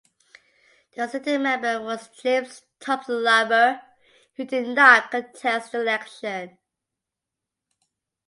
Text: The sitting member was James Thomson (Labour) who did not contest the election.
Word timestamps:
The 0.95 1.07
sitting 1.07 1.43
member 1.43 1.79
was 1.79 2.07
James 2.23 2.63
Thomson 2.79 3.21
(Labour) 3.23 3.81
who 4.35 4.45
did 4.45 4.69
not 4.69 5.11
contest 5.11 5.73
the 5.73 5.81
election. 5.81 6.57